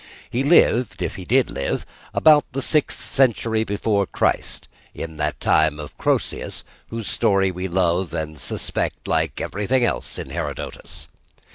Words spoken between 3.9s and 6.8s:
Christ, in the time of that Croesus